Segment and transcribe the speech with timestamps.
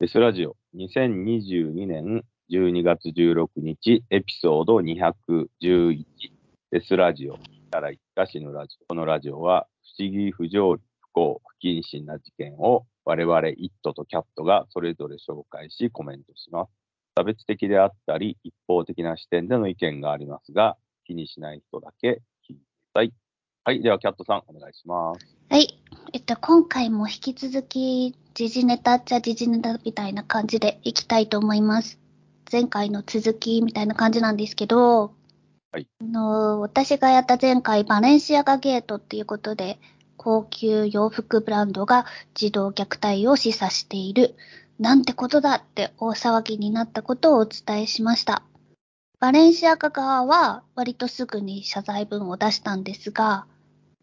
[0.00, 6.04] デスラジオ2022年12月16日エピソード211
[6.70, 7.36] デスラジオ
[7.72, 8.84] から一かしのラジオ。
[8.86, 9.66] このラジオは
[9.98, 16.70] 不思議、不条理、不幸、不謹慎な事件を我々イットとキャットがそれぞれ紹介しコメントします。
[17.16, 20.76] 差別的であったり一方的な視点での意見がありますが
[21.06, 23.12] 気にしない人だけ聞いてください。
[23.68, 23.82] はい。
[23.82, 25.36] では、キャットさん、お願いします。
[25.50, 25.78] はい。
[26.14, 31.98] えっと、今回も引き続き、時事ネタっちゃ時事ネタみたいな感じでいきたいと思います。
[32.50, 35.12] 前回の続きみたいな感じなんですけど、
[35.70, 35.86] はい。
[36.00, 39.78] あの、私がやった前回、バレンシアガゲートっていうことで、
[40.16, 44.34] 高級洋服ブランドが児童虐待を示唆している、
[44.78, 48.44] なんてことだって大騒ぎになったことをお伝えしました。
[49.20, 53.46] バレンシアガ側は割とすぐに謝罪文を出したんですが、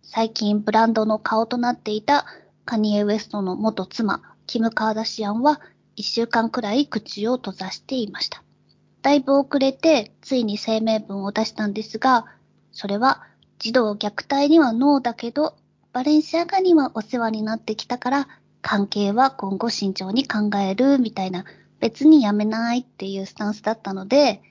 [0.08, 2.26] 最近ブランドの顔となっていた
[2.63, 5.59] カニエ・ウエストの元妻、キム・カーダシアンは
[5.96, 8.44] 一週間くらい口を閉ざしていました。
[9.02, 12.26] だいぶ遅れてついに声明文を出したんですが、
[12.71, 13.24] それは
[13.57, 15.55] 児童虐待にはノーだけど、
[15.91, 18.27] バレンシアガにはお世話になってきたから、
[18.62, 21.46] 関係は今後慎重に考えるみたいな、
[21.79, 24.41] 別にやめないっていうスタンスだったので、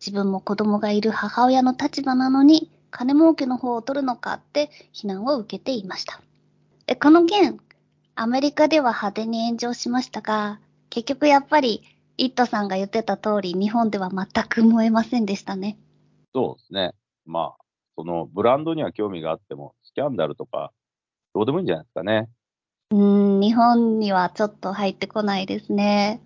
[0.00, 6.20] 自分も子供がいる母親の立場なのに、金儲けの方を取るのかって非難を受けていました。
[6.96, 7.60] この件、
[8.16, 10.60] アメリカでは派手に炎上しましたが、
[10.90, 11.82] 結局やっぱり、
[12.18, 15.78] イットさんが言ってた通り、日本では全く燃えませんでしたね。
[16.34, 16.92] そうですね。
[17.24, 17.64] まあ、
[17.96, 20.72] そのブランドには興味があっても、スキャンダルとか、
[21.34, 22.28] どうでもいいんじゃないですかね。
[22.90, 23.02] う
[23.38, 26.20] ん、日本にはちょっと入ってこないですね。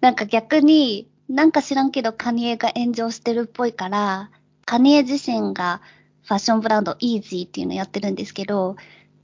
[0.00, 4.30] なんか逆に、なんか知らんけどカニエが炎上してるっぽいから、
[4.68, 5.80] カニエ自身が
[6.24, 8.76] ファッションブランドイージーっていうのをやってるんですけど、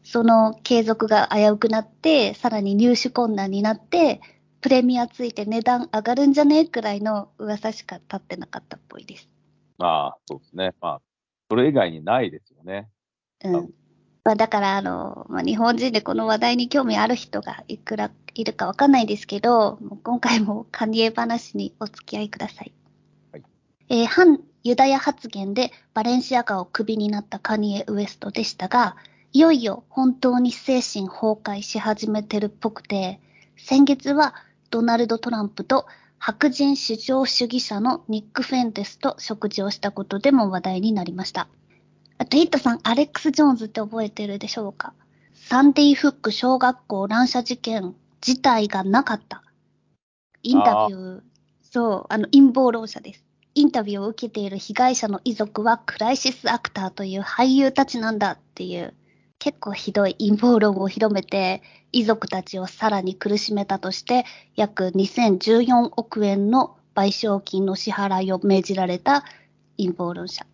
[0.02, 4.22] その継続が危うくなって、さらに入手困難になって、
[4.62, 9.28] プレミアついて値段上がるんじゃねえくらいの噂しか立ってなかったっぽいです。
[9.80, 10.72] ああ、そうですね。
[10.80, 11.02] まあ、
[11.50, 12.88] それ以外にないですよね。
[13.44, 13.74] うん。
[14.24, 22.72] まあ、だから、あの、まあ、日本人でこの話題に興味ある人がいくらいるかわかんないですけど、もう今回もカニエ話にお付き合いください。
[23.30, 23.42] はい。
[23.90, 28.96] えー、反ユダヤ発言でバレンシアガをクビになったカニエ・ウエストでしたが、
[29.32, 33.20] いよいよ本当に精神崩壊し始めてるっぽくて、
[33.58, 34.34] 先月は
[34.70, 35.86] ドナルド・トランプと
[36.18, 41.46] 白人至上主義者のニック・フェンテスと食事をしたことでも話題になりました。
[42.16, 44.94] あと、ヒットさん、アレックス・ジョーンズって覚えてるでしょうか？
[45.34, 47.94] サンディ・フック小学校乱射事件
[48.26, 49.42] 自体がなかった。
[50.42, 51.20] インタビュー、
[51.70, 53.23] そう、あの、陰謀論者です。
[53.54, 58.94] インタビューを受けている被害者の遺族はクライシスアクターという俳優たちなんだっていう
[59.38, 64.24] 結構ひどい陰謀論を広めて遺族たちをさらに苦しめたとして
[64.56, 69.24] 約2014億円の賠償金の支払いを命じられた
[69.76, 70.46] 陰謀論者。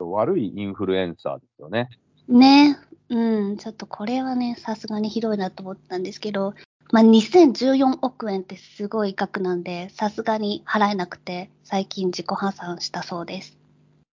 [0.00, 1.88] 悪いインフルエンサーですよね。
[2.28, 2.78] ね
[3.08, 6.54] うん、ちょっとこれはね、さすがにひどいなと思ったんですけど、
[6.90, 13.58] まあ、2014億円ってすごい額なんで、さすがに払えなくて、最近自己破産したそうです。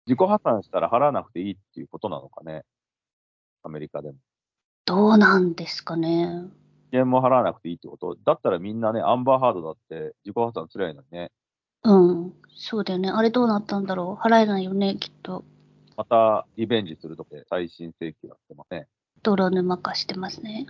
[0.07, 2.63] 自己破産したら払わなくていいっていうことなのかね？
[3.63, 4.17] アメリカでも。
[4.87, 6.45] どうなんですかね。
[6.93, 8.17] 支も払わなくていいってこと？
[8.25, 11.31] だったらみんなね、アンバーハードだって自己破産すりゃいいのにね。
[11.85, 12.33] うん。
[12.57, 13.11] そうだよね。
[13.11, 14.27] あれどうなったんだろう？
[14.27, 15.45] 払えないよね、きっと。
[15.97, 18.87] またリベンジするとき再審請求やってません？
[19.23, 20.67] 泥沼化してますね。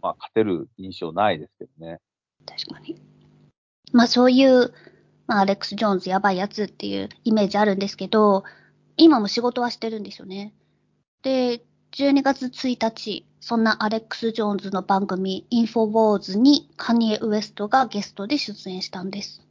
[0.00, 1.98] まあ、勝てる印象ないですけどね。
[2.46, 3.00] 確かに。
[3.92, 4.72] まあ、そういう、
[5.26, 8.44] まあ、アレックス・ジョーンズやばいやつっていうイメージあるんですけど、
[8.96, 10.54] 今も仕事はしてるんですよね。
[11.22, 19.42] で、12月1日、そんなアレックス・ジョーンズの番組、インフォウォーズにカニエ・ウエストがゲストで出演したんです。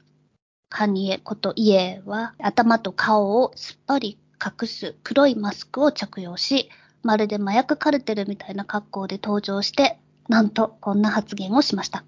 [0.69, 6.69] カニエことイエは頭と顔をすっぱり隠す黒いマスクを着用し、
[7.03, 9.97] まるで麻薬カルテルみたいな格好で登場して、
[10.27, 12.03] なんとこんな発言をしました。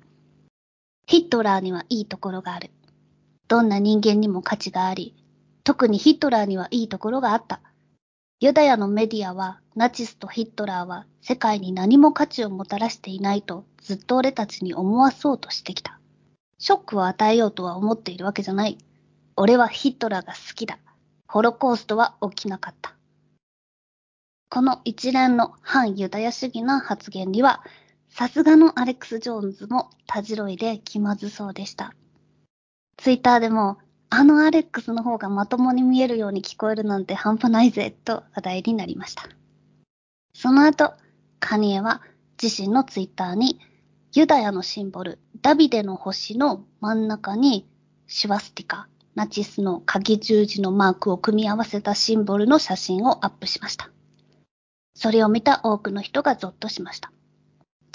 [1.07, 2.71] ヒットラーにはいいところがある。
[3.47, 5.15] どんな人間にも価値があり、
[5.63, 7.61] 特にヒットラーにはいいところがあった。
[8.39, 15.99] ユダヤのメディアは、ナチスとヒットラーは世界に何も価値をもたらしていないとずっと俺たちに思わそうとしてきた。
[16.57, 18.77] ショックを与えようとは思っているわけじゃない。
[19.35, 20.77] 俺はヒットラーが好きだ。
[21.27, 22.95] ホロコーストは起きなかった。
[24.49, 27.63] この一連の反ユダヤ主義な発言には、
[28.19, 31.93] さすがのアレックス・ジョーンズもたじろいで気まずそうでした。
[32.97, 33.77] ツイッターでも、
[34.09, 39.23] あのアレックスの方がまともに見えるように聞こえるなんて半端ないぜ、と話題になりました。
[40.33, 40.95] その後、
[41.39, 42.01] カニエは
[42.43, 43.57] 自身のツイッターに、
[44.11, 47.69] ユダヤのシンボル、ダビデの星の真ん中に
[48.07, 53.89] シュワスティカ、ナチスの鍵十字のマークを組み合わせたシンボルの写真をアップしました。
[54.93, 57.13] それを見た多くの人がゾッとしました。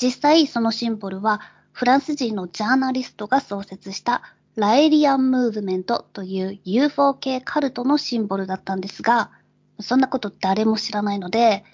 [0.01, 1.41] 実際そのシンボルは
[1.73, 4.23] フランス人のジャーナリストが創設した
[4.57, 9.33] ラエリアンムーブメントという UFO 系カルトのシンボルだったんですが、
[9.81, 11.65] そんなこと誰も知らないので、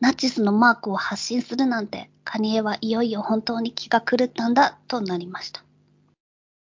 [0.00, 5.64] ナチスのマークを発信するなんて、カニエはいよいよ本当に気が狂ったんだとなりました。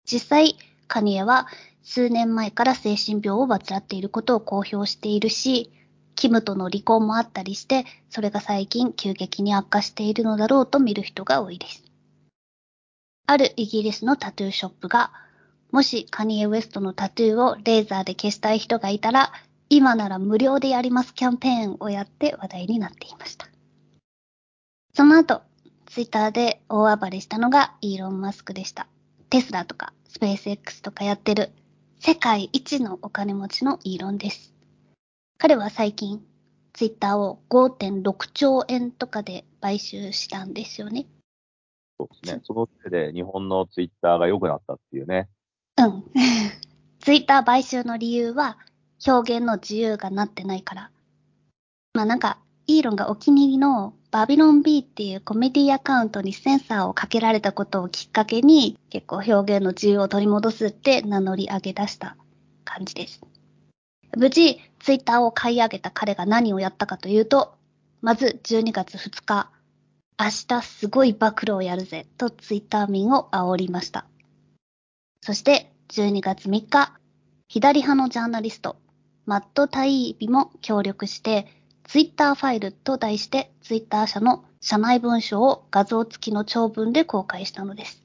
[0.04, 0.56] 実際、
[0.86, 1.48] カニエは
[1.82, 5.72] 数年前から精神病を患っていることを公表しているし、
[6.14, 11.84] キムとの離婚もあったりして、それが最近急激に悪化しているのだろうと見る人が多いです。
[13.26, 15.12] あるイギリスのタトゥーショップが、
[15.70, 19.32] もしカニエ・ウエストのタトゥーをレーザーで消したい人がいたら、
[19.68, 23.48] 今なら無料でやりますキャンペーンをやって話題になっていました。
[24.94, 25.42] その後、
[25.86, 28.86] ツイッターで大暴れしたのがイーロン・マスクでした。
[29.30, 31.50] テスラとかスペース X とかやってる
[31.98, 34.53] 世界一のお金持ちのイーロンです。
[35.46, 36.24] 彼は最近
[36.72, 41.04] ツイッターを5.6兆円とかで買収したんですよね。
[41.98, 42.40] そうですね。
[42.44, 45.28] その手で日本のツイッターが良くなったっていうね。
[45.76, 46.04] うん。
[46.98, 48.56] ツイッター買収の理由は、
[49.06, 50.90] 表現の自由がなってないから。
[51.92, 62.16] まあなんか、イーロンがお気に入りのバビロン B っていうコメディアカウントにセンサーをかけられたことをきっかけに、結構表現の自由を取り戻すって名乗り上げ出した
[62.64, 63.20] 感じです。
[64.16, 67.54] 無事、ツイッターを買い上げた彼が何をやったかというと、
[68.00, 69.50] まず12月2日、
[70.18, 74.06] 明日すごい暴露をやるぜとツイッター民を煽りました。
[75.22, 76.92] そして12月3日、
[77.48, 78.76] 左派のジャーナリスト、
[79.26, 81.46] マット・タイービも協力して、
[81.84, 88.02] ツイッターファイルと題してツイッター社の社内文書を画像付きの長文で公開したのです。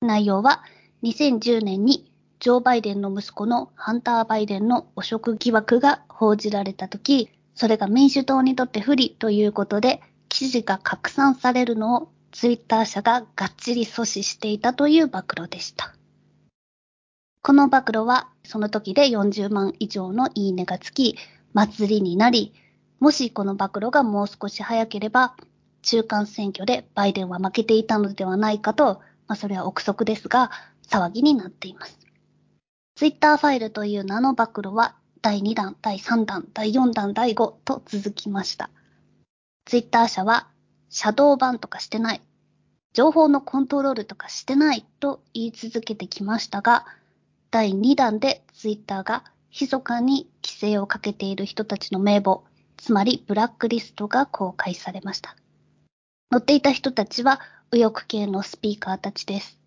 [0.00, 0.62] 内容は
[1.02, 2.09] 2010年に
[2.40, 10.00] ジョー・バイデンの息子のハンター・バイデンの汚職疑惑が報じられたとき、それが民主党にとって不利ということで、
[10.30, 15.94] 記事が拡散されるのをツイッター社ががっちり阻止していたという暴露でした。
[17.42, 21.16] この暴露はその時で40万以上のいいねがつき、
[21.52, 22.54] 祭りになり、
[23.00, 25.36] もしこの暴露がもう少し早ければ、
[25.82, 30.50] 中間選挙でバイデンは負けていたのではないかと、まあそれは憶測ですが、
[30.88, 32.09] 騒ぎになっています。
[33.00, 38.68] ツイッターファイルという名の暴露は、第2弾、第3弾、第4弾、第5と続きました。
[39.64, 40.48] ツイッター社は、
[40.90, 42.20] シャドーバンとかしてない、
[42.92, 46.84] 情報のコントロールとかしてないと言い続けてきましたが、
[47.50, 49.24] 第2弾でツイッターが
[49.58, 52.44] 密かに規制をかけている人たちの名簿、
[52.76, 55.36] つまりブラックリストが公開されました。
[56.30, 57.40] 乗っていた人たちは
[57.72, 59.58] 右翼系のスピーカーたちです。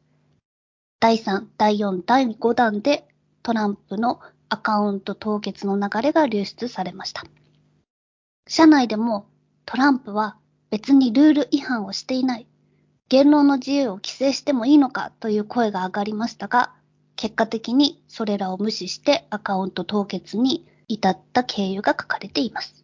[1.00, 3.08] 第3、第4、第5弾で
[3.44, 7.24] トランプのアカウント凍結の流れが流出されました。
[8.48, 9.28] 社内でも
[9.66, 10.38] トランプは
[10.70, 12.48] 別にルール違反をしていない。
[13.10, 16.74] 言論の自由を規制してもいいのかという声が上がりましたが、
[17.16, 22.84] 結果的にそれらを無視してアカウント凍結に至った経由が書かれています。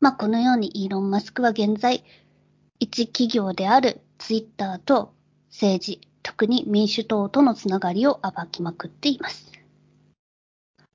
[0.00, 2.04] まあ、このようにイーロン・マスクは現在、
[2.78, 5.12] 一企業であるツイッターと
[5.50, 9.50] 政治、特に民主党とのつながりを暴きまくっています。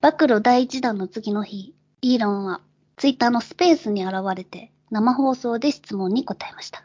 [0.01, 2.61] 暴露第一弾の次の日、イーロンは
[2.97, 6.83] ツイッターのスペースに現れて生放送で質問に答えました。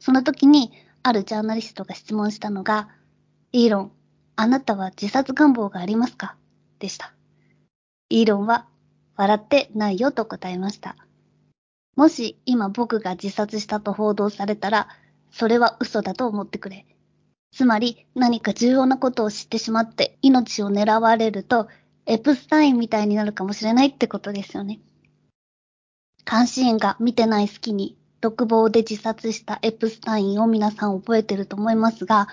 [0.00, 2.88] その時にあるジャーナリストが質問したのが、
[3.52, 3.92] イーロン、
[4.36, 6.36] あなたは自殺願望がありますか？
[6.78, 7.12] でした。
[8.08, 8.66] イーロンは
[9.16, 10.96] 笑ってないよと答えました。
[11.96, 14.88] もし今僕が自殺したと報道されたら、
[15.30, 16.86] それは嘘だと思ってくれ。
[17.52, 21.68] つまり何か重要なことを知ってしまって命を狙われると、
[22.06, 24.80] エプスタインみたいになるかもしれないってことですよね。
[26.28, 32.28] 監視員が見てない隙に独房で自殺したエプスタインを皆さん覚えてると思いますが、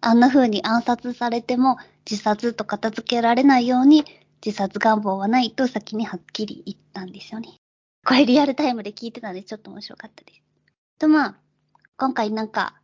[0.00, 4.04] あんな風に暗殺されても自殺と片付けられないように
[4.44, 7.48] 自殺願望はないと先にはっきり言ったんですよね。
[8.06, 10.42] これリアルタイムで聞いてたんでちょっと面白かったです。
[10.98, 11.34] とまあ、
[11.96, 12.74] 今回なんか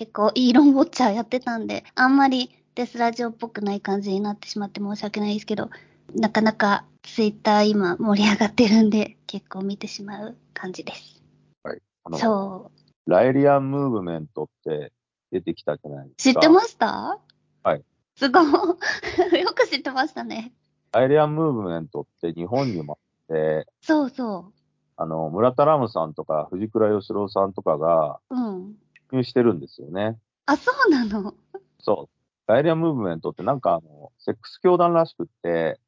[0.00, 5.68] 結構イーロンウォッチャーやってたんで、あんまりデスラジオっぽくない感じになってしまって申し訳ないですけど、
[6.14, 11.22] なかなかツイッター今盛り上がってるんで、結構見てしまう感じです。
[11.62, 11.82] はい。
[12.04, 12.70] あのそ
[13.06, 13.10] う。
[13.10, 14.90] ライリアンムーブメントって
[15.32, 16.40] 出てきたじゃないですか。
[16.40, 17.18] 知ってました？
[17.62, 17.82] はい。
[18.16, 18.44] すごい。
[19.38, 20.54] よく知ってましたね。
[20.92, 24.52] ライリアンムーブメントって日本にもあって、そうそう。
[24.96, 28.76] あの、村田ラムさんとか藤倉義郎さんとかが、うん。
[29.12, 30.18] 入してるんですよね。
[30.46, 31.34] あ、そうなの？
[31.78, 32.16] そう。
[32.46, 35.78] ガイリアムーブメントってなんかあの、セックス教団らしくって、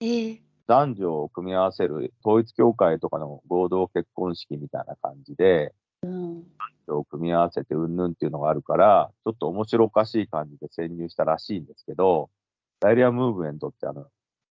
[0.00, 6.42] ええ男女を組み合わせる統一教会とかの合同結婚式みたいな感じで、うん。
[6.42, 6.46] 男
[6.88, 12.28] 女を組み合わせてうんぬんっていうのがあるから、ちょっと面白おかしい感じで潜入したらしいんですけど、
[12.80, 14.06] ガイリアムーブメントってあの、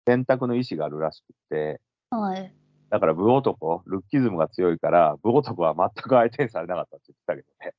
[0.05, 1.81] 選択の意思があるらしくって、
[2.11, 2.53] はい。
[2.89, 7.73] だから部男、ルッキズムが強いから、部男は全く相手にされなかったって言ってたけどね。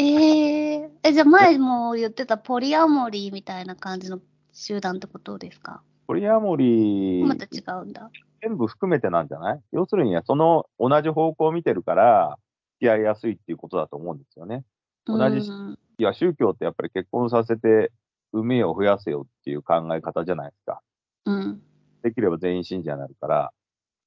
[0.00, 4.20] えええ、じゃあ前も言ってたポリアモリーみたいな感じの
[4.52, 5.82] 集団ってことですか？
[6.06, 8.08] ポリアモリまた違ー、うんだ。
[8.40, 9.60] 全部含めてなんじゃない？
[9.72, 12.38] 要するに、その同じ方向を見てるから、
[12.74, 14.64] 付き合いやすいっていうことだと思うんですよね。
[15.04, 17.90] 同じいや、宗教ってやっぱり結婚させて、
[18.32, 20.80] 運命を増やせよっていう考え方じゃないですか。
[21.24, 21.62] うん。
[22.04, 23.52] できれば全員信者になるから。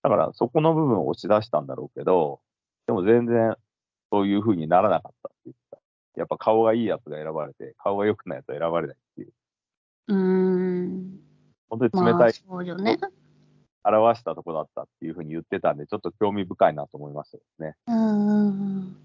[0.04, 2.40] だから、そこの部分を押し出したんだろうけど、
[2.88, 3.56] でも全然
[4.10, 5.31] そういう風にならなかった。
[6.16, 9.34] やっぱ顔がいいやつが選ばれて、顔が良くないやつは選ばれないっていう。
[10.08, 11.20] うーん。
[11.70, 13.00] 本当にまあ、冷たいそうよね。
[13.84, 17.76] 表したとこだったっていう風に言ってたんで、ちょっと興味深いなと思いましたよね。
[17.88, 18.96] うん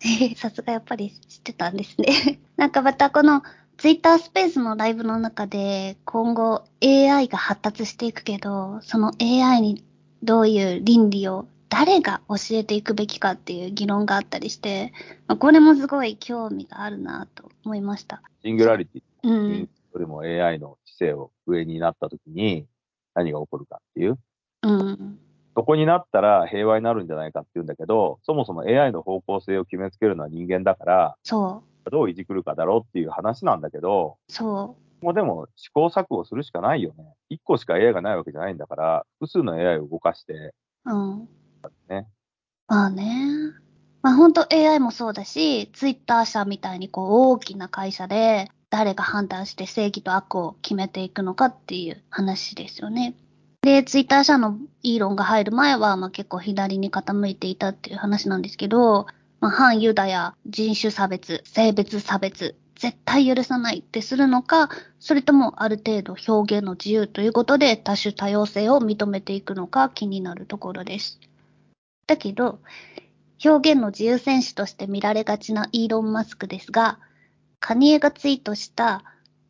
[0.36, 2.40] さすがやっぱり知ってたんですね。
[2.56, 3.42] なんかまたこの
[3.76, 9.84] ツイッタースペースのライブの中で今後 AI が発達していくけど、その AI に
[10.22, 14.92] どういう倫理を誰が教えていくべきかっていう議論があったりして、
[15.26, 18.22] まあこれもすごい興味があるなと思いました。
[18.42, 19.60] シングラリティうん。
[19.60, 22.66] よりも AI の知性を上になった時に
[23.14, 24.18] 何が起こるかっていう。
[24.62, 25.18] うん。
[25.56, 31.90] そこになったら平和になるんじゃないかっていうんだけど、そもそも AI の方向性を決めつけるのは人間だから、そう。
[31.90, 37.04] どういじくるかだろうっていう話なんだけど、そもうでも試行錯誤するしかないよね。
[37.28, 40.54] 一個しか AI がないわけじゃないんだから、複数の AI を動かして、
[40.86, 41.28] う。
[41.88, 42.06] ね。
[42.66, 43.52] まあね。
[44.02, 53.14] まあ本当 AI もそうだし、ツイッター社みたいにこう大きな会社で誰が判断して正義と悪を決めていくのかっていう話ですよね。
[53.62, 59.06] で、ツイッター社のイーロンが入る前は、まあ結構左に傾いていたっていう話なんですけど、
[59.40, 64.68] まあ反ユダヤ、人種差別、性別差別、絶対許さないってするのか、
[64.98, 71.20] それともある程度表現の自由ということで多種多様性を認めていくのか気になるところです。
[72.06, 72.60] だけど、
[73.44, 76.98] 表現の自由選手として見られがちなイーロン・マスクですが、
[77.60, 79.04] カニエがツイートした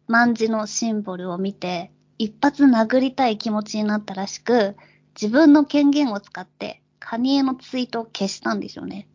[0.07, 4.77] 万字のシンボルを見て、一発殴りたい気持ちになったらしく、
[5.21, 9.09] 自分の権限を使ってカニエのツイートを消したんですよね。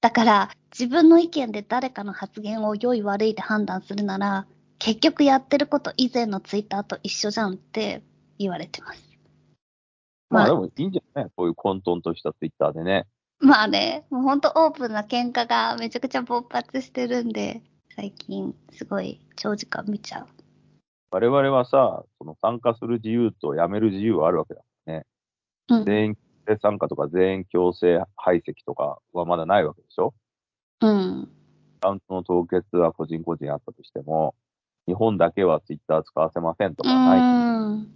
[0.00, 4.46] だから、自分の意見で誰かの発言を良い悪いで判断するなら、
[4.78, 8.02] 結局やってること以前のツイッターと一緒じゃんって
[8.38, 9.11] 言われてます。
[10.32, 11.30] まあまあでもいいんじゃない？
[11.36, 13.06] こういう混沌としたツイッターでね。
[13.40, 17.60] まあね、もうほんとオープンな喧嘩がめちゃくちゃ勃発してるんで、
[17.96, 20.26] 最近すごい長時間見ちゃう。
[21.10, 25.06] 我々はさ、その参加する自由と辞める自由はあるわけだからね。
[25.68, 25.84] うん。
[25.84, 30.14] 全員強制参加とか全員強制排斥とかはまだないわけでしょ？
[30.80, 31.28] うん。
[31.80, 34.34] アカウントの凍結は個人個人あったとしても、
[34.86, 37.20] 日本だけはツイッター使わせませんとうかない。
[37.20, 37.88] ーん。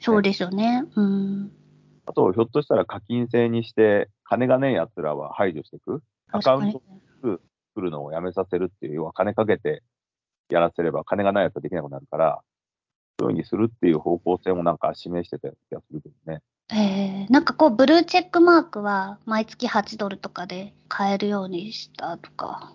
[0.00, 0.84] そうですよね。
[0.94, 1.52] うん。
[2.06, 6.02] あと、ひょっとしたら課金制にして、金がねえ奴らは排除していく。
[6.32, 6.82] アカウント
[7.20, 7.40] 作
[7.76, 9.82] るのをやめさせるっていう、要は金かけて
[10.48, 12.40] やらせれば金がない奴はできなくなるから、
[13.18, 16.42] そういうふうにするっていう方向性もなんか示してた気がするけどね。
[16.72, 22.72] えー、なんかこう、ブルーチェックマークは毎月8ドルとかで買えるようにしたとか。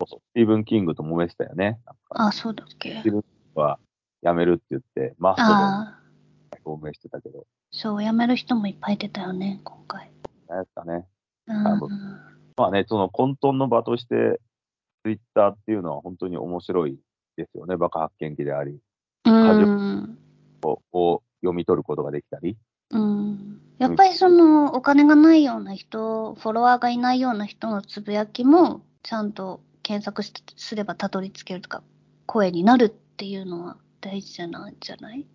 [0.00, 0.20] そうそう。
[0.20, 1.80] スティーブン・キングと揉めてたよね。
[2.10, 3.78] あ、そうだっけスティーブン・キングは
[4.22, 5.99] やめるって言って、マストああ、で
[6.64, 10.10] 表明してたけど、そう、辞める人もいっぱい出たよね、今回。
[10.48, 11.06] 何ですかね。
[11.46, 11.64] うん。
[12.56, 14.40] まあね、その混沌の場として、
[15.04, 16.98] ツイッターっていうのは本当に面白い
[17.36, 17.76] ですよね。
[17.76, 18.78] バカ発見機であり、
[19.24, 20.18] うん。
[20.92, 22.56] を読み取ることができたり。
[22.90, 23.60] うん。
[23.78, 31.82] やっぱりその、お金がないような人、フォロワーがいないような人のつぶやきも、ちゃんと検索しすればたどり着けるとか、
[32.26, 35.26] 声になるっていうのは大事じゃないじゃない？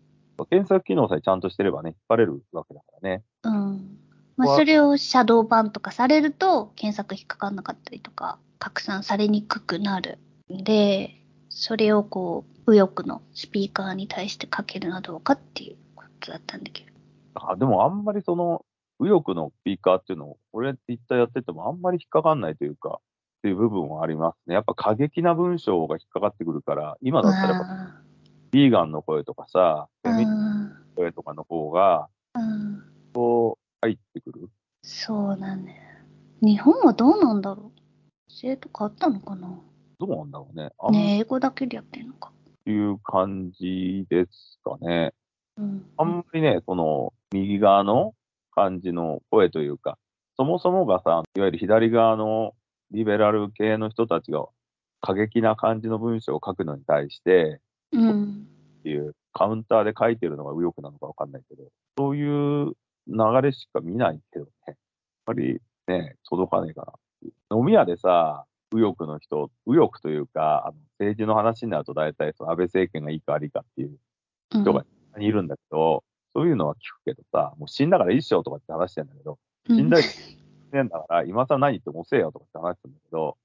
[0.44, 3.24] 検索機能さえちゃんとしてればね、引っ張れるわけだからね。
[3.44, 3.98] うん。
[4.36, 10.20] まあ、わそれをシャドーバンとかされると、検索引っかかんなかったりとか、拡散されにくくなる
[10.54, 16.92] んで、それをこう、右翼のスピーカーに対してかけるのはどうかっていうことだったんだけど。
[17.36, 18.66] あでもあんまりその、
[19.00, 24.56] 右翼のスピーカーっていうのを、俺ツイッターやっててもあんまり引っかかんないというか、っていう部分はありますね。
[24.56, 28.05] やっぱ過激な文章が引っかかってくるから、今だったら
[28.56, 32.84] ビーガンの声とかさ、ーフェミうん声とかの方がうん
[33.82, 34.50] 入ってくる。
[34.82, 35.78] そうだね。
[36.42, 37.74] 日本はどうなんだろ
[38.30, 39.60] 生とかあったのかな
[40.00, 40.70] どうなんだろうね。
[40.80, 42.32] あんね英語だけでやってんのか。
[42.66, 45.14] いう感じですかね。
[45.58, 45.86] うん。
[45.98, 48.16] あんまりね、この右側の
[48.52, 49.98] 感じの声というか、
[50.38, 52.54] そもそもがさ、いわゆる左側の
[52.92, 54.46] リベラル系の人たちが
[55.02, 57.60] 過激な感じの文章を書くのに対して、
[57.98, 58.48] うん。
[58.80, 61.64] っていうカウンターで書いてるのが右翼なのかわかんないけど、
[61.98, 62.74] そういう
[63.08, 64.50] 流れしか見ないけどね。
[64.68, 64.76] やっ
[65.26, 66.82] ぱりね、届かねえか
[67.52, 67.58] な。
[67.58, 73.98] 飲み屋でさ、右翼の人、右翼というか、あの政治の話になると大体その安倍政権がいいか悪いかっていう
[74.54, 74.86] うん人が
[75.18, 76.04] いるんだけど、
[76.36, 80.38] そういうのは聞くけどさ、もう死んだからいいっしょとかって話してんだけど、死んだりし
[80.72, 83.38] てんだから、今更何言っても遅えよとかって話するんだけど、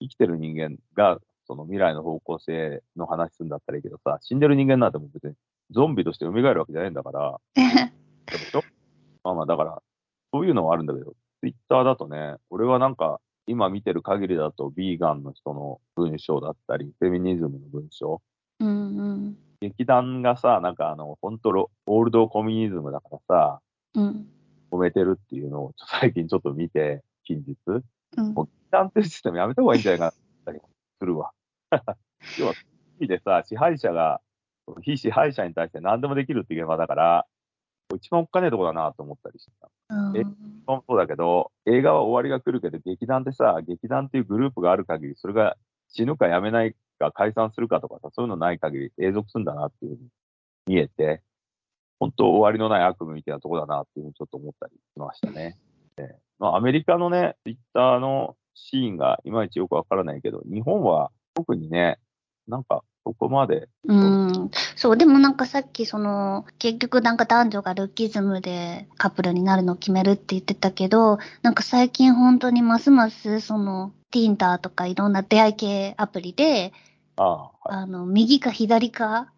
[0.00, 5.34] 生きてる人間が、その未来の方向性の話するんだったらいいけどさ、死んでる人間なんてもう別に
[5.70, 8.62] ゾンビとして蘇るわけじゃないんだから、 でしょ？
[9.22, 9.82] まあまあ、だから、
[10.32, 18.22] そういうのはあるんだけど、ツイッターだとね、俺はなんか、今見てる限りだと、ビーガンの人の文章だったり、フェミニズムの文章、
[18.60, 19.38] うんうん。
[19.60, 23.60] 劇団がさ、なんかあの、本当ロオールドコミュニズムだからさ、
[23.94, 24.28] うん。
[24.70, 27.56] 褒めてるっていうのを最近ちょっと見て、近日。
[28.16, 30.14] うんもう劇団っていうシステムやめた方がいいんじゃないか
[30.46, 30.52] な
[30.98, 31.32] するわ。
[32.38, 32.54] 要は、
[32.98, 34.20] 日でさ、支配者が、
[34.82, 37.26] 非支配者に対して何でもできるっていう現場だから、
[37.94, 39.70] 一番おっかねえとこだなと思ったりしてた。
[40.66, 45.56] そうだけど、映画は終わりが来るけど、劇団ってさ、劇団っていうグループがある限り、それが
[45.88, 50.08] 死ぬか辞めないか解散するかとかさ、そういうのない限り永続するんだなっていうふうに
[50.66, 51.22] 見えて、
[52.00, 55.58] 本当終わりのない悪夢みたいなとこだなっていうふうにちょっと思ったりしましたね。
[55.96, 61.98] でまあ、アメリカのね、ツイッターのシーンがいまいちよくわからないけど、日本は特にね、
[62.48, 76.72] なんかそこまで、うん、そう、でもなんかさっきその、結局なんか男女がルッキズムでカップルになるのを決めるって言ってたけど、なんか最近本当にますますその、Tinder とかいろんな出会い系アプリで、
[77.16, 79.30] ああ、はい、あの、右か左か、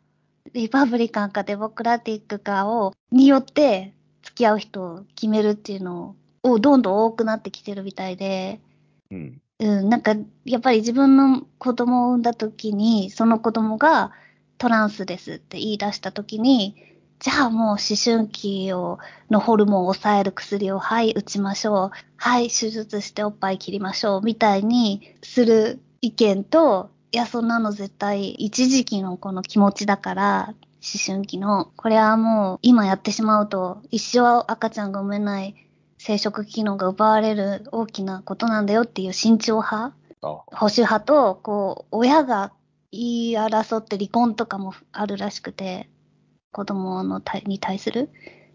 [0.52, 8.60] リパブリカンかデモクラティックかを、によって付き合う人を決めるっていうのを、どんどん多くなってきてるみたいで、
[9.10, 10.14] うん、うん、なんか、
[10.44, 14.12] やっぱり自分の子供を産んだ時に、その子供が
[14.58, 16.76] トランスですって言い出した時に、
[17.18, 18.98] じゃあもう思春期を、
[19.30, 21.90] のホルモンを抑える薬を、はい、打ちましょう。
[22.16, 24.22] はい、手術しておっぱい切りましょう。
[24.22, 30.54] みたいにする意見と、いや、そんなの絶対一時期のこの気持ちだから、
[30.86, 35.54] 思春期の、これはもう今やってしまうと、一生赤ちゃんが産めない
[36.06, 39.92] 生殖機能が奪われる大きなことなんだよっていう慎重派？
[40.22, 42.52] あ保守派と、こう、親が
[42.92, 45.90] 言い争って離婚とかもあるらしくて、
[46.52, 48.08] 子供の対に対する。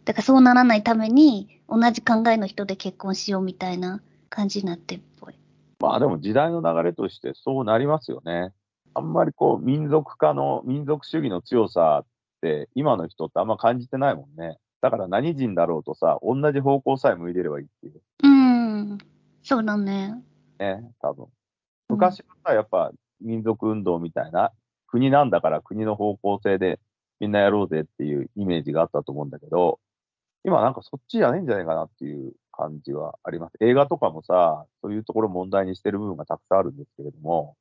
[0.06, 5.36] だからそうならないために、同じ考えの人で結婚しようみたいな感じになってるっぽい。
[5.82, 8.54] まあでも時代の流れとしてそうなりますよね。
[8.94, 12.06] あんまりこう民族化の民族主義の強さっ
[12.42, 14.58] て今の人ってあんま感じてないもんね。
[14.82, 18.98] だから何人だろうとさ、同じ方向さえ向いてればいいっていううん。
[19.44, 20.24] そうだね。
[20.60, 21.28] ね、多分。
[21.90, 22.92] 昔はさ、やっぱ
[23.22, 24.52] 民族運動みたいな、
[24.88, 26.80] 国なんだから国の方向性で
[27.20, 29.80] みんなやろうぜっていうイメージがあったと思うんだけど、
[30.44, 33.54] 今なんかそっちじゃねえんじゃないかなっていう感じはあります。
[33.60, 37.56] 映画とかもさ、そういうところ問題にしてる部分がたくさんあるんですけれども、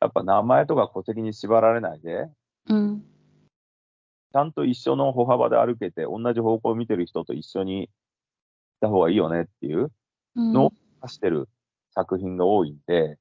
[0.00, 2.28] やっぱ名前とか戸籍に縛られないで、
[2.68, 3.04] うん。
[4.32, 7.88] ちゃんと一緒の歩幅で歩けて、同じ方向を見てる人と一緒にい
[8.80, 9.90] た方がいいよねっていう
[10.36, 10.52] うん。
[10.52, 11.48] のを指してる
[11.92, 13.18] 作品が多いんで、こ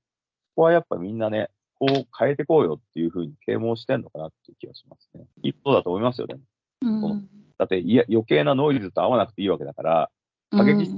[0.58, 5.26] こはやっぱみんなね、こう変えてこうよっていうふうに啓蒙してんのかなっていう気がしますね。
[5.44, 6.38] 一方だと思いますよね。
[6.82, 7.30] うん。
[7.58, 10.12] だっていや余計なノイズと合わなくていいわけだから、
[10.52, 10.92] 過激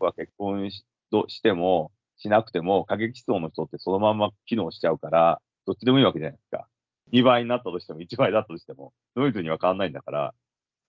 [0.00, 6.66] は結婚しどしても、しなくても、過激思想の人ってそのまんま機能しちゃうから、どっちでもいいわけじゃないですか。
[7.12, 10.34] 2倍になったとしても、1倍だったとしても、ノイズには変わんないんだから、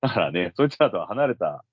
[0.01, 1.63] だからね、そいつらとは離れた、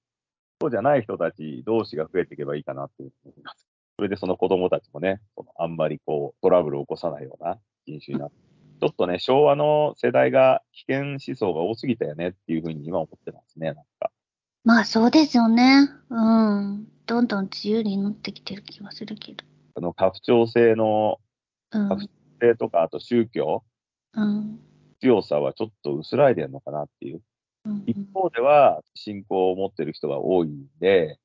[0.60, 3.66] そうじゃない人たち同士が増えていけばいいかなっていうふうに思います。
[3.96, 8.36] それでその子供たちもね、そのあんまりこう、トラブルを起こさないような人種になって、
[8.80, 14.10] ちょっとね、昭和の世代が危険思想が多すぎたよねっていうふうに今思ってますね、なんか。
[14.64, 15.88] まあそうですよね。
[16.08, 16.86] うん。
[17.06, 19.44] どんどん自由になってきてる気はするけど。
[19.74, 21.18] あの、家父長制の
[21.72, 22.08] うん。
[22.40, 23.69] 性とか、あと宗教、うん。
[25.00, 27.16] 強さはちょっと薄らいでるのかなっていう。
[27.66, 31.18] うん一方では、信仰を持ってる人が多いんで、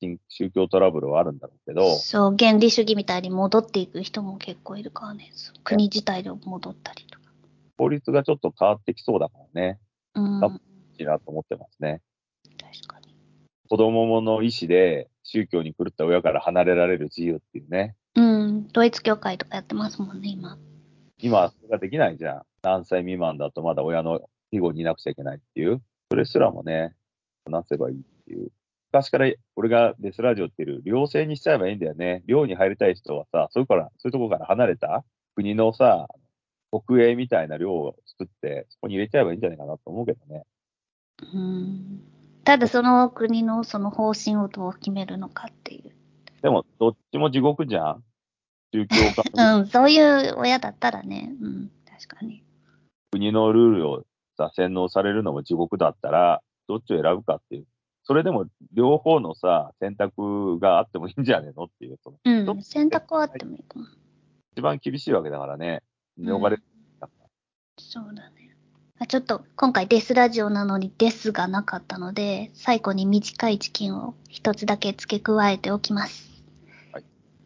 [0.00, 5.30] 信宗教トラブルはあるんだろうけど、そう、原理主義みたいに戻っていく人も結構いるからね。
[5.62, 7.26] 国自体で戻ったりとか。
[7.76, 9.78] 法律がちょっと変わってきそうだからね、
[10.14, 10.44] うん。
[10.44, 10.60] あ確
[10.98, 12.00] いいなと思ってますね。
[12.86, 13.14] かに。
[13.68, 18.66] 子供の意思で宗教に狂った親から離れられる自由っていうね、うん。
[18.70, 20.58] 統一教会とかやってますもんね、今。
[21.24, 22.42] 今、それができないじゃん。
[22.62, 25.80] 何歳未満だとまだ親の庇護にいなくちゃいけないっていう。
[26.10, 26.94] それすらもね、
[27.46, 28.52] なせばいいっていう。
[28.92, 32.22] 昔から俺がデスラジオっていう寮生にしちゃえばいいんだよね。
[32.26, 35.02] 寮に入りたい人はさ、そういうから、そういうところから離れた？
[35.34, 36.08] 国のさ、
[36.86, 40.42] 国営みたいな寮を作って、そこに入れちゃえばいいんじゃないかなと思うけどね。
[41.32, 42.02] うん。
[42.44, 45.90] ただその国のその方針をどう決めるのかっていう。
[46.42, 48.04] でも、どっちも地獄じゃん
[48.74, 48.96] 宗教
[49.36, 51.30] 家、うん、そういう親だったらね。
[51.40, 52.42] うん、確かに。
[53.12, 54.02] 国のルールを
[54.36, 57.66] さ、洗脳されるのも地獄だったら、どっちを選ぶかっていう。
[58.02, 61.98] それでも、両方のさ、選択があってもいいんじゃねえのっていう。
[62.02, 63.86] そのうん、選択はあってもいいかも。
[64.56, 65.82] 一番厳しいわけだからね。
[66.18, 66.58] 逃れ、
[67.78, 68.56] そうだね。
[68.98, 76.33] あちょっと今回デスラジオなのにデスがなかったので、最後に短い事件を一つだけ付け加えておきます。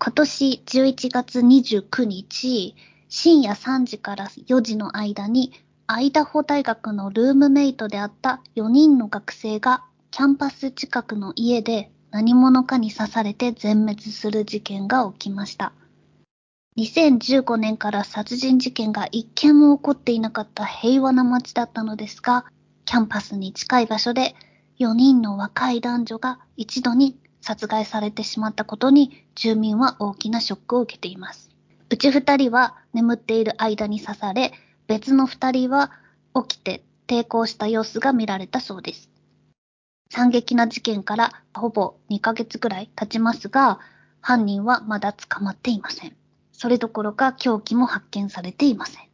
[0.00, 2.76] 今年11月29日、
[3.08, 5.52] 深夜3時から4時の間に、
[5.88, 15.72] アイダホ大学のルームメイトであった4人の学生がキャンパス近くの家で何者かに刺されて全滅する事件が起きました。
[16.76, 22.44] 2015年から殺人事件が一件も起こっていなかった平和な街だったのですが、
[22.84, 24.36] キャンパスに近い場所で
[24.78, 31.50] 4人の若い男女が一度に殺害されてしまったことに住民は大きなショックを受けています。
[31.90, 34.52] うち2人は眠っている間に刺され、
[34.86, 35.92] 別の2人は
[36.34, 39.10] 起きて抵抗した様子が見られたそうです。
[40.10, 43.78] 惨劇な事件からほぼ2ヶ月くらい経ちますが、
[44.20, 46.16] 犯人はまだ捕まっていません。
[46.52, 49.08] それどころか凶器も発見されていません。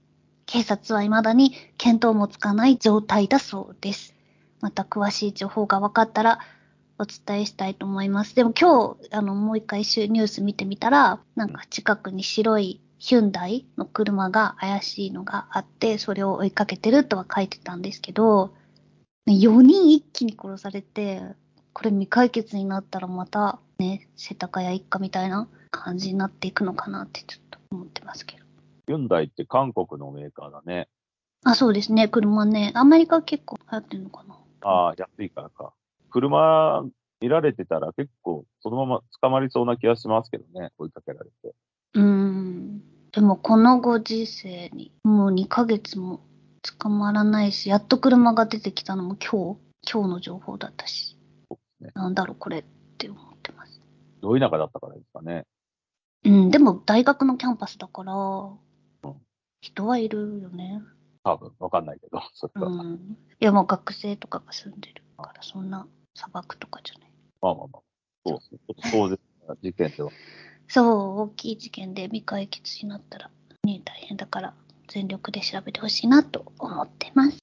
[0.46, 4.14] 警察は未だに見当もつかない状態だそうです。
[4.60, 6.38] また詳しい情報が分かったら
[7.04, 8.34] お伝えしたいと思います。
[8.34, 18.54] でも今日、あの、もう一回ニュース見てみたら、なんか近くに白いヒュンダイの車が怪しいのがあって、それを追いかけてるとは書いてたんですけど、
[19.26, 21.22] 4人一気に殺されて、
[21.74, 28.44] これ未解決になったらまたね、世田谷一家みたいな感じになっていくのかなってちょっと思ってますけど。
[28.88, 30.88] ユンダイって韓国のメーカーだね。
[31.44, 32.72] あ、そうですね、車ね。
[32.74, 34.38] アメリカ結構流行ってるのかな。
[34.62, 35.74] ああ、安いからか。
[36.14, 36.84] 車
[37.20, 40.70] 見られてたら結構そのまま捕まりそうな気がしますけどね。
[40.78, 41.54] 追いかけられて。
[41.94, 42.82] うーん。
[43.10, 46.20] でもこのご時世に、もう2ヶ月も
[46.62, 51.16] 捕まらないし、やっと車が出てきたのも今日、今日の情報だったし。
[51.80, 52.64] ねなんだろう、これっ
[52.96, 53.80] て思ってます。
[54.20, 55.46] どういう中だったからですかね。
[56.24, 58.12] うん、でも大学のキャンパスだから、
[59.60, 60.80] 人はいるよね。
[61.24, 62.68] 多分、わかんないけど、それは。
[62.68, 63.16] うん。
[63.40, 67.10] いや、もう学生とかが住んでるから、そんな砂漠とかじゃない？
[67.40, 67.82] まあまあまあ。
[68.26, 68.58] そうですね。
[68.58, 70.10] ちょっと壮絶な事件では。
[70.68, 73.30] そう、大きい事件で未解決になったら、
[73.64, 74.54] ね、大変だから、
[74.88, 77.38] 全力で調べてほしいなと思ってます。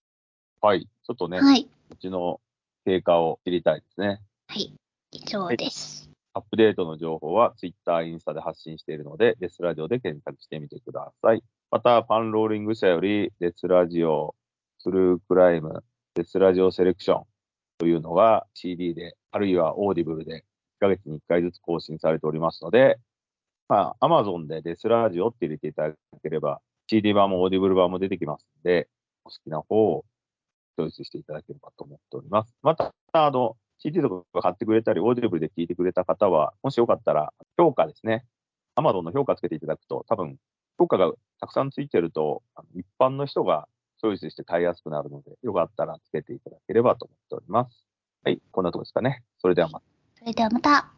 [0.61, 0.85] はい。
[0.85, 1.69] ちょっとね、はい。
[1.91, 2.39] うちの
[2.85, 4.21] 経過を知りたいですね。
[4.47, 4.73] はい。
[5.11, 6.09] 以上です。
[6.33, 11.43] アップデートの情報は Twitter、インスタで発信しているので、デスラジオで検索してみてください。
[11.69, 14.33] また、パンローリング社よりデスラジオ、
[14.79, 15.83] トゥルークライム、
[16.15, 17.23] デスラジオセレクション
[17.81, 20.43] というのが CD で、あるいはオーディブルで1
[20.81, 22.99] ヶ月に1回ずつ更新されておりますので、
[23.67, 28.87] まあ、Amazon でデスラジオって入れていただければ、CD 版もオーディブル版も出てきますので、
[29.25, 30.05] お好きな方を
[30.77, 32.55] チョイスしていただければと思っております。
[32.61, 38.27] また、あの、CD とか買ってくれたり、オーディブルで聞いてくれた方は、もしよかったら、評価ですね。
[38.75, 40.37] Amazon の評価つけていただくと、多分、
[40.77, 42.43] 評価がたくさんついてると、
[42.75, 43.67] 一般の人が
[44.01, 47.85] チョイスして買いやすくなるので、よかったらつけていただければと思っております。
[48.23, 49.23] はい、こんなとこですかね。
[49.37, 49.85] それではまた。
[50.17, 50.89] それではまた。